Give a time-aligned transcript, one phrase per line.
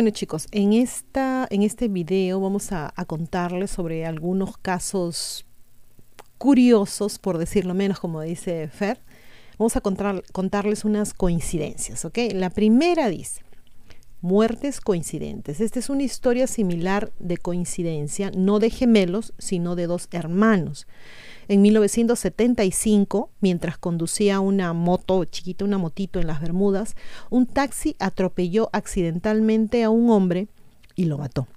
[0.00, 5.44] Bueno chicos, en, esta, en este video vamos a, contarles sobre algunos casos
[6.38, 9.02] curiosos, por decirlo menos, como dice Fer.
[9.58, 12.16] Vamos a contar, contarles unas coincidencias, ¿ok?
[12.32, 13.42] La primera dice,
[14.20, 15.60] muertes coincidentes.
[15.60, 20.86] Esta es una historia similar de coincidencia, no de gemelos, sino de dos hermanos.
[21.48, 26.94] En 1975, mientras conducía una moto chiquita, una motito en las Bermudas,
[27.28, 30.48] un taxi atropelló accidentalmente a un hombre
[30.94, 31.48] y lo mató.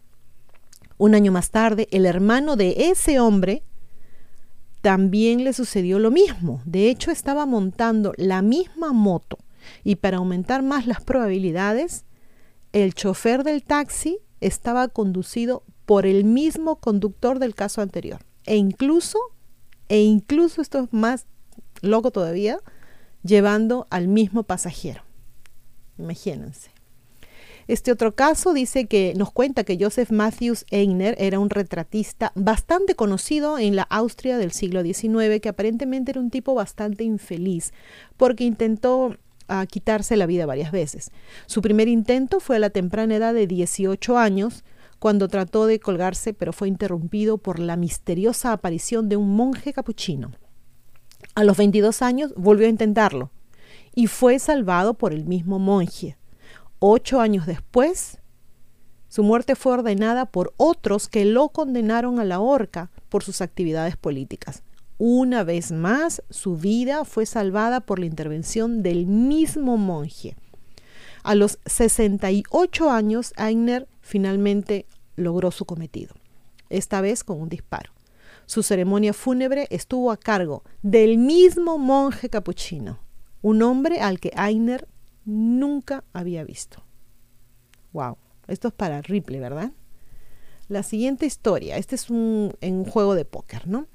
[0.98, 3.64] Un año más tarde, el hermano de ese hombre
[4.82, 6.62] también le sucedió lo mismo.
[6.66, 9.38] De hecho, estaba montando la misma moto
[9.84, 12.06] y para aumentar más las probabilidades,
[12.74, 19.18] el chofer del taxi estaba conducido por el mismo conductor del caso anterior e incluso
[19.90, 21.26] e incluso esto es más
[21.82, 22.60] loco todavía,
[23.24, 25.04] llevando al mismo pasajero.
[25.98, 26.72] Imagínense.
[27.68, 32.96] Este otro caso dice que nos cuenta que Joseph Matthews Eigner era un retratista bastante
[32.96, 37.72] conocido en la Austria del siglo XIX, que aparentemente era un tipo bastante infeliz,
[38.18, 39.16] porque intentó
[39.50, 41.12] uh, quitarse la vida varias veces.
[41.46, 44.64] Su primer intento fue a la temprana edad de 18 años,
[45.00, 50.32] cuando trató de colgarse, pero fue interrumpido por la misteriosa aparición de un monje capuchino.
[51.36, 53.30] A los 22 años volvió a intentarlo
[53.94, 56.18] y fue salvado por el mismo monje.
[56.80, 58.20] Ocho años después,
[59.10, 63.98] su muerte fue ordenada por otros que lo condenaron a la horca por sus actividades
[63.98, 64.64] políticas.
[65.06, 70.38] Una vez más, su vida fue salvada por la intervención del mismo monje.
[71.24, 74.86] A los 68 años, Aigner finalmente
[75.18, 76.16] logró su cometido,
[76.70, 77.92] esta vez con un disparo.
[78.46, 83.00] Su ceremonia fúnebre estuvo a cargo del mismo monje capuchino,
[83.42, 84.88] un hombre al que Aigner
[85.26, 86.82] nunca había visto.
[87.92, 88.16] Wow,
[88.48, 89.74] esto es para Ripley, ¿verdad?
[90.70, 93.90] La siguiente historia, este es un, un juego de póker, ¿no?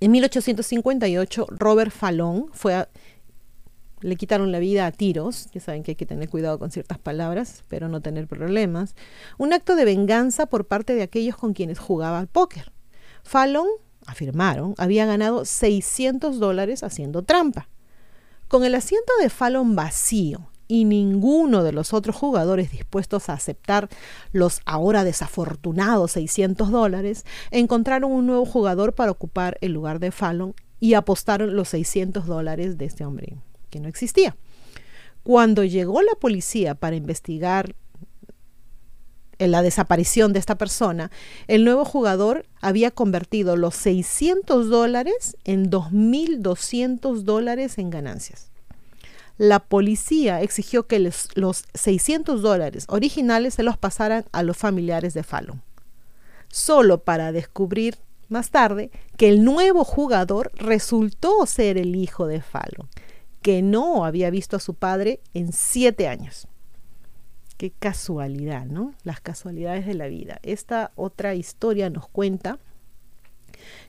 [0.00, 2.88] En 1858, Robert Fallon fue a,
[4.00, 6.98] le quitaron la vida a tiros, ya saben que hay que tener cuidado con ciertas
[6.98, 8.94] palabras, pero no tener problemas,
[9.36, 12.72] un acto de venganza por parte de aquellos con quienes jugaba al póker.
[13.22, 13.66] Fallon,
[14.06, 17.68] afirmaron, había ganado 600 dólares haciendo trampa.
[18.48, 23.88] Con el asiento de Fallon vacío y ninguno de los otros jugadores dispuestos a aceptar
[24.30, 30.54] los ahora desafortunados 600 dólares, encontraron un nuevo jugador para ocupar el lugar de Fallon
[30.78, 33.36] y apostaron los 600 dólares de este hombre
[33.68, 34.36] que no existía.
[35.24, 37.74] Cuando llegó la policía para investigar
[39.40, 41.10] la desaparición de esta persona,
[41.48, 48.49] el nuevo jugador había convertido los 600 dólares en 2.200 dólares en ganancias.
[49.40, 55.14] La policía exigió que les, los 600 dólares originales se los pasaran a los familiares
[55.14, 55.62] de Fallon,
[56.48, 57.96] solo para descubrir
[58.28, 62.86] más tarde que el nuevo jugador resultó ser el hijo de Fallon
[63.40, 66.46] que no había visto a su padre en siete años.
[67.56, 68.92] Qué casualidad, ¿no?
[69.04, 70.38] Las casualidades de la vida.
[70.42, 72.58] Esta otra historia nos cuenta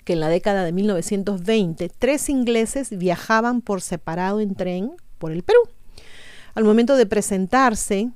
[0.06, 5.44] que en la década de 1920 tres ingleses viajaban por separado en tren por el
[5.44, 5.62] Perú.
[6.56, 8.10] Al momento de presentarse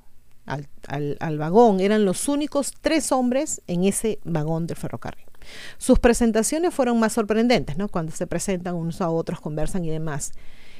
[0.45, 5.25] al, al, vagón, eran los únicos tres hombres en ese vagón de ferrocarril.
[5.77, 7.87] Sus presentaciones fueron más sorprendentes, ¿no?
[7.87, 10.33] Cuando se presentan unos a otros, conversan y demás.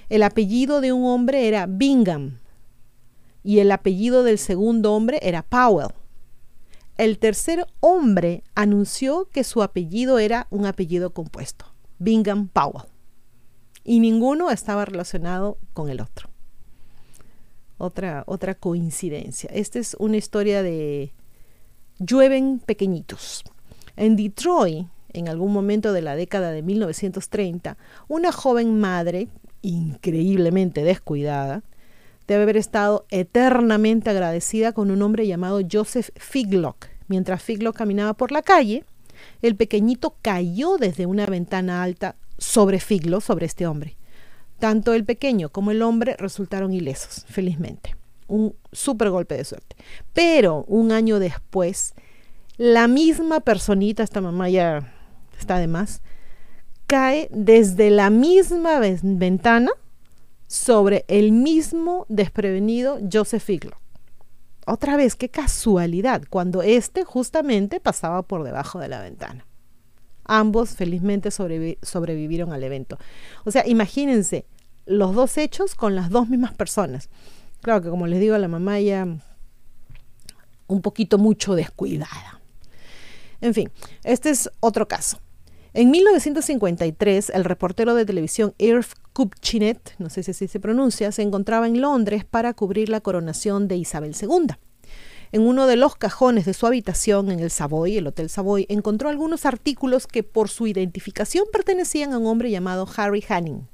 [0.10, 2.40] El apellido de un hombre era Bingham
[3.44, 5.94] y el apellido del segundo hombre era Powell.
[6.98, 11.66] El tercer hombre anunció que su apellido era un apellido compuesto,
[12.00, 12.88] Bingham Powell,
[13.86, 16.30] y ninguno estaba relacionado con el otro.
[17.78, 19.50] Otra, otra coincidencia.
[19.54, 21.14] Esta es una historia de
[22.00, 23.44] llueven pequeñitos.
[23.96, 27.78] En Detroit, en algún momento de la década de 1930,
[28.08, 29.30] una joven madre
[29.62, 31.64] increíblemente descuidada,
[32.28, 36.88] debe haber estado eternamente agradecida con un hombre llamado Joseph Figlock.
[37.08, 38.84] Mientras Figlock caminaba por la calle,
[39.42, 43.98] el pequeñito cayó desde una ventana alta sobre Figlock, sobre este hombre.
[44.60, 47.96] Tanto el pequeño como el hombre resultaron ilesos, felizmente.
[48.28, 49.76] Un súper golpe de suerte.
[50.14, 51.94] Pero un año después,
[52.58, 54.94] la misma personita, esta mamá ya
[55.38, 56.02] está de más,
[56.88, 59.72] cae desde la misma ventana
[60.48, 63.78] sobre el mismo desprevenido Joseph Figlo.
[64.66, 69.46] Otra vez, qué casualidad, cuando éste justamente pasaba por debajo de la ventana.
[70.26, 72.98] Ambos felizmente sobrevivieron al evento.
[73.44, 74.46] O sea, imagínense
[74.86, 77.10] los dos hechos con las dos mismas personas.
[77.62, 79.08] Claro que como les digo, la mamá ya
[80.68, 82.42] un poquito mucho descuidada.
[83.42, 83.72] En fin,
[84.04, 85.20] este es otro caso.
[85.74, 91.22] En 1953, el reportero de televisión Irv Kupchinet, no sé si así se pronuncia, se
[91.22, 94.56] encontraba en Londres para cubrir la coronación de Isabel II.
[95.36, 99.10] En uno de los cajones de su habitación en el Savoy, el Hotel Savoy, encontró
[99.10, 103.68] algunos artículos que por su identificación pertenecían a un hombre llamado Harry Hanning.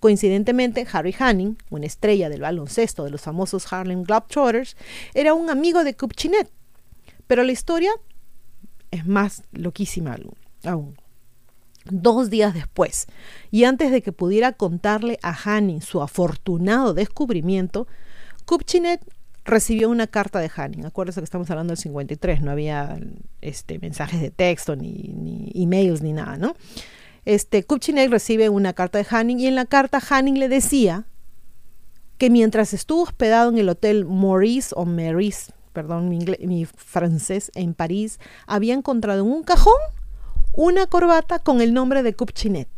[0.00, 4.76] Coincidentemente, Harry Hanning, una estrella del baloncesto de los famosos Harlem Globetrotters,
[5.14, 6.50] era un amigo de Kupchinet.
[7.28, 7.92] Pero la historia
[8.90, 10.16] es más loquísima
[10.64, 10.96] aún.
[11.84, 13.06] Dos días después,
[13.52, 17.86] y antes de que pudiera contarle a Hanning su afortunado descubrimiento,
[18.46, 19.00] Kupchinet
[19.48, 20.86] recibió una carta de Hanning.
[20.86, 22.98] Acuérdense que estamos hablando del 53, no había
[23.40, 26.54] este, mensajes de texto, ni, emails, ni nada, ¿no?
[27.24, 31.06] Este, Kupchinek recibe una carta de Hanning y en la carta Hanning le decía
[32.16, 38.18] que mientras estuvo hospedado en el hotel Maurice o Maurice, perdón mi francés, en París,
[38.46, 39.80] había encontrado en un cajón
[40.52, 42.68] una corbata con el nombre de Kupchinet.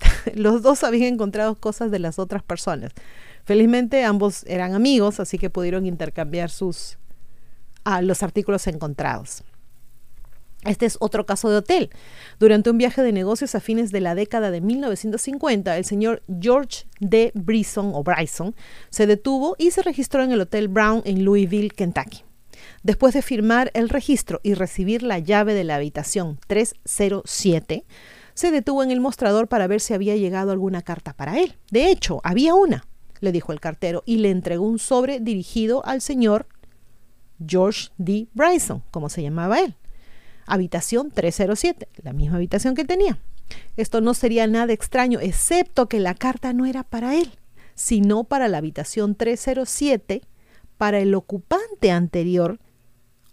[0.34, 2.92] Los dos habían encontrado cosas de las otras personas.
[3.44, 6.98] Felizmente ambos eran amigos, así que pudieron intercambiar sus
[7.84, 9.42] ah, los artículos encontrados.
[10.64, 11.90] Este es otro caso de hotel.
[12.38, 16.84] Durante un viaje de negocios a fines de la década de 1950, el señor George
[17.00, 17.32] D.
[17.34, 18.54] Bryson o Bryson
[18.90, 22.24] se detuvo y se registró en el Hotel Brown en Louisville, Kentucky.
[22.82, 27.86] Después de firmar el registro y recibir la llave de la habitación 307,
[28.34, 31.56] se detuvo en el mostrador para ver si había llegado alguna carta para él.
[31.70, 32.84] De hecho, había una,
[33.20, 36.46] le dijo el cartero, y le entregó un sobre dirigido al señor
[37.46, 38.28] George D.
[38.34, 39.76] Bryson, como se llamaba él
[40.50, 43.18] habitación 307, la misma habitación que tenía.
[43.76, 47.30] Esto no sería nada extraño, excepto que la carta no era para él,
[47.74, 50.22] sino para la habitación 307,
[50.76, 52.58] para el ocupante anterior,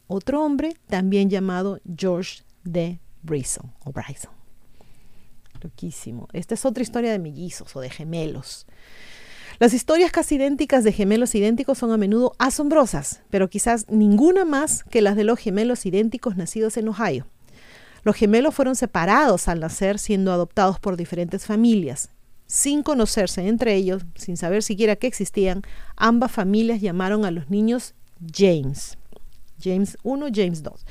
[0.08, 3.00] otro hombre también llamado George D.
[3.24, 4.32] Bryson o Bryson.
[5.62, 6.28] Loquísimo.
[6.34, 8.68] Esta es otra historia de mellizos o de gemelos.
[9.60, 14.84] Las historias casi idénticas de gemelos idénticos son a menudo asombrosas, pero quizás ninguna más
[14.84, 17.26] que las de los gemelos idénticos nacidos en Ohio.
[18.04, 22.12] Los gemelos fueron separados al nacer siendo adoptados por diferentes familias.
[22.46, 25.64] Sin conocerse entre ellos, sin saber siquiera que existían,
[25.96, 27.96] ambas familias llamaron a los niños
[28.32, 28.98] James.
[29.62, 30.86] James 1, James 2.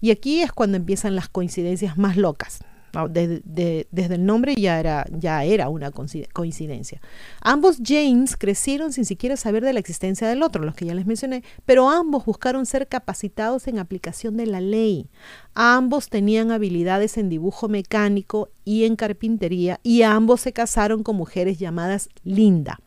[0.00, 2.60] Y aquí es cuando empiezan las coincidencias más locas.
[3.08, 7.00] Desde, el nombre ya era, ya era una coincidencia.
[7.40, 11.06] Ambos James crecieron sin siquiera saber de la existencia del otro, los que ya les
[11.06, 15.08] mencioné, pero ambos buscaron ser capacitados en aplicación de la ley.
[15.54, 21.58] Ambos tenían habilidades en dibujo mecánico y en carpintería y ambos se casaron con mujeres
[21.58, 22.78] llamadas Linda.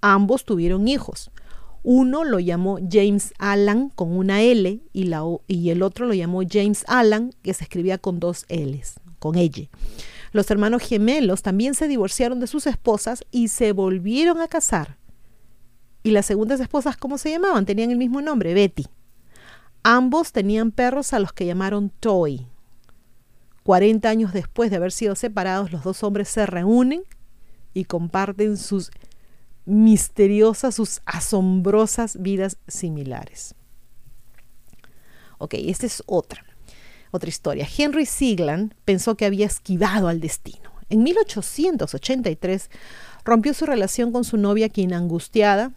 [0.00, 1.32] Ambos tuvieron hijos.
[1.84, 7.32] Uno lo llamó James Allan con una L y el otro lo llamó James Allan,
[7.42, 9.68] que se escribía con dos L's con ella.
[10.32, 14.98] Los hermanos gemelos también se divorciaron de sus esposas y se volvieron a casar.
[16.02, 17.64] ¿Y las segundas esposas cómo se llamaban?
[17.64, 18.86] Tenían el mismo nombre, Betty.
[19.84, 22.48] Ambos tenían perros a los que llamaron Toy.
[23.62, 27.04] 40 años después de haber sido separados, los dos hombres se reúnen
[27.74, 28.90] y comparten sus
[29.64, 33.54] misteriosas, sus asombrosas vidas similares.
[35.38, 36.44] Ok, esta es otra.
[37.12, 37.68] Otra historia.
[37.76, 40.72] Henry Sigland pensó que había esquivado al destino.
[40.88, 42.70] En 1883
[43.24, 45.72] rompió su relación con su novia, quien angustiada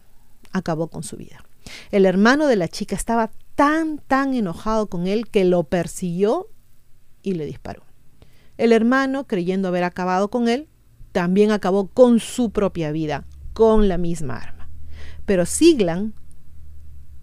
[0.50, 1.44] acabó con su vida.
[1.90, 6.48] El hermano de la chica estaba tan, tan enojado con él que lo persiguió
[7.22, 7.82] y le disparó.
[8.56, 10.68] El hermano, creyendo haber acabado con él,
[11.12, 14.70] también acabó con su propia vida, con la misma arma.
[15.26, 16.14] Pero Sigland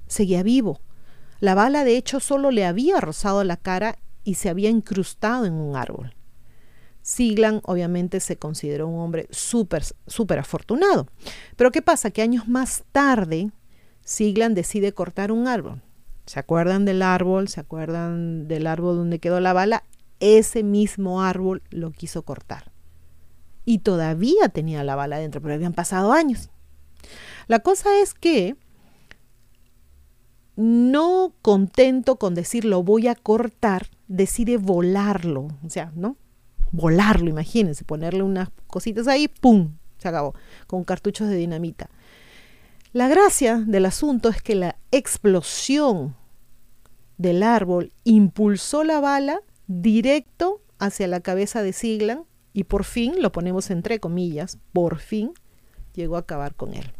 [0.08, 0.82] seguía vivo.
[1.44, 5.56] La bala, de hecho, solo le había rozado la cara y se había incrustado en
[5.56, 6.16] un árbol.
[7.02, 11.06] Siglan obviamente se consideró un hombre súper, súper afortunado.
[11.58, 12.12] Pero ¿qué pasa?
[12.12, 13.52] Que años más tarde,
[14.06, 15.82] Siglan decide cortar un árbol.
[16.28, 17.50] ¿Se acuerdan del árbol?
[17.50, 19.84] ¿Se acuerdan del árbol donde quedó la bala?
[20.22, 22.72] Ese mismo árbol lo quiso cortar.
[23.66, 26.52] Y todavía tenía la bala dentro, pero habían pasado años.
[27.48, 28.56] La cosa es que
[30.56, 36.18] no contento con decir lo voy a cortar, decide volarlo, o sea, ¿no?
[36.72, 39.74] Volarlo, imagínense, ponerle unas cositas ahí, ¡pum!
[39.98, 40.34] Se acabó,
[40.68, 41.90] con cartuchos de dinamita.
[42.92, 46.16] La gracia del asunto es que la explosión
[47.18, 53.32] del árbol impulsó la bala directo hacia la cabeza de Siglan y por fin, lo
[53.32, 55.34] ponemos entre comillas, por fin
[55.94, 56.92] llegó a acabar con él.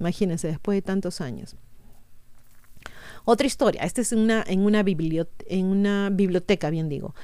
[0.00, 1.56] Imagínense, después de tantos años.
[3.30, 7.14] Otra historia, esta es una, en, una en una biblioteca, bien digo.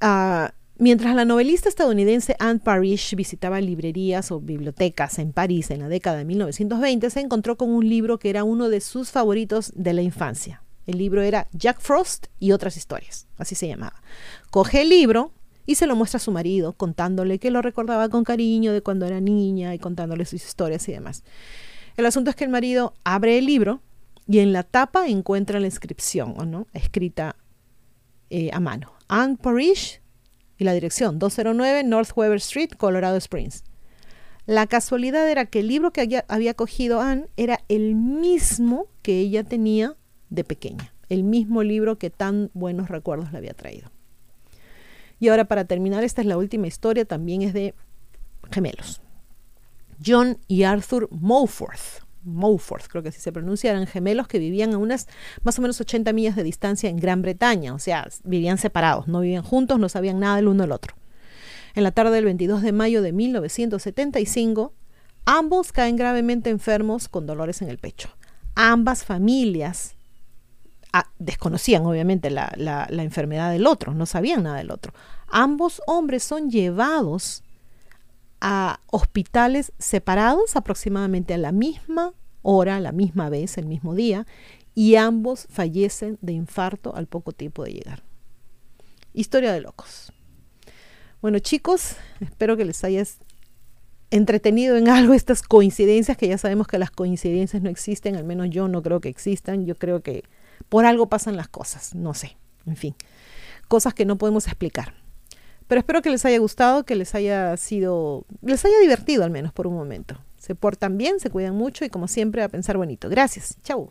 [0.00, 0.48] Uh,
[0.80, 6.16] Mientras la novelista estadounidense Anne Parrish visitaba librerías o bibliotecas en París en la década
[6.18, 10.00] de 1920, se encontró con un libro que era uno de sus favoritos de la
[10.00, 10.62] infancia.
[10.86, 14.00] El libro era Jack Frost y otras historias, así se llamaba.
[14.50, 15.32] Coge el libro
[15.66, 19.04] y se lo muestra a su marido, contándole que lo recordaba con cariño de cuando
[19.04, 21.24] era niña y contándole sus historias y demás.
[21.98, 23.82] El asunto es que el marido abre el libro
[24.28, 26.66] y en la tapa encuentra la inscripción, ¿no?
[26.74, 27.34] escrita
[28.28, 28.92] eh, a mano.
[29.08, 30.02] Anne Parrish
[30.58, 33.64] y la dirección 209 North Weber Street, Colorado Springs.
[34.44, 39.44] La casualidad era que el libro que había cogido Anne era el mismo que ella
[39.44, 39.96] tenía
[40.28, 43.90] de pequeña, el mismo libro que tan buenos recuerdos le había traído.
[45.20, 47.74] Y ahora para terminar, esta es la última historia, también es de
[48.50, 49.00] gemelos.
[50.04, 52.07] John y Arthur Moforth.
[52.22, 55.08] Mowforth, creo que así se pronuncia, eran gemelos que vivían a unas
[55.42, 59.20] más o menos 80 millas de distancia en Gran Bretaña, o sea, vivían separados, no
[59.20, 60.94] vivían juntos, no sabían nada del uno del otro.
[61.74, 64.72] En la tarde del 22 de mayo de 1975,
[65.24, 68.08] ambos caen gravemente enfermos con dolores en el pecho.
[68.54, 69.94] Ambas familias
[70.92, 74.92] ah, desconocían obviamente la, la enfermedad del otro, no sabían nada del otro.
[75.28, 77.44] Ambos hombres son llevados
[78.40, 84.26] a hospitales separados aproximadamente a la misma hora, la misma vez, el mismo día,
[84.74, 88.02] y ambos fallecen de infarto al poco tiempo de llegar.
[89.12, 90.12] Historia de locos.
[91.20, 93.18] Bueno chicos, espero que les hayas
[94.10, 98.50] entretenido en algo estas coincidencias, que ya sabemos que las coincidencias no existen, al menos
[98.50, 100.24] yo no creo que existan, yo creo que
[100.68, 102.94] por algo pasan las cosas, no sé, en fin,
[103.66, 104.94] cosas que no podemos explicar.
[105.68, 109.52] Pero espero que les haya gustado, que les haya sido, les haya divertido al menos
[109.52, 110.16] por un momento.
[110.38, 113.08] Se portan bien, se cuidan mucho y como siempre a pensar bonito.
[113.08, 113.58] Gracias.
[113.62, 113.90] Chau.